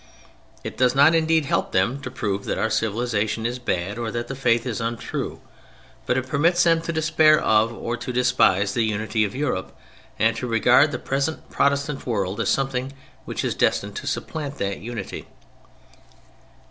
[0.63, 4.29] It does not indeed help them to prove that our civilization is bad or that
[4.29, 5.41] the Faith is untrue,
[6.07, 9.77] but it permits them to despair of, or to despise, the unity of Europe,
[10.17, 12.93] and to regard the present Protestant world as something
[13.25, 15.27] which is destined to supplant that unity.